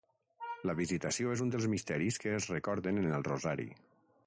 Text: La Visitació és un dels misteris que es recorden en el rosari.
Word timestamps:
La 0.69 0.73
Visitació 0.79 1.35
és 1.35 1.43
un 1.45 1.51
dels 1.57 1.67
misteris 1.75 2.19
que 2.25 2.35
es 2.39 2.49
recorden 2.55 3.01
en 3.05 3.13
el 3.21 3.29
rosari. 3.31 3.71